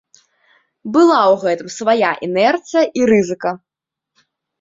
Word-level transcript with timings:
Была 0.93 1.17
ў 1.33 1.35
гэтым 1.43 1.69
свая 1.75 2.11
інерцыя 2.29 2.83
і 3.01 3.05
рызыка. 3.11 3.51